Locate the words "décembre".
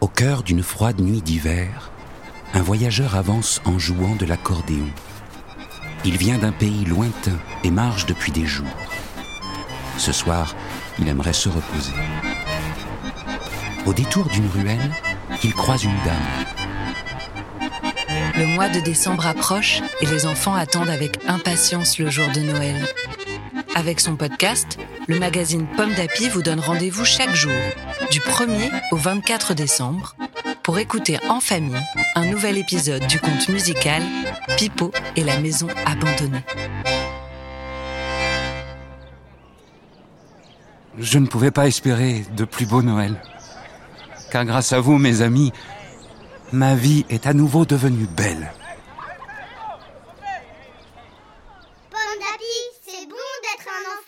18.78-19.26, 29.54-30.14